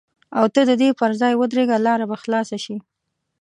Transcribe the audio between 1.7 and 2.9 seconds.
لاره به خلاصه شي.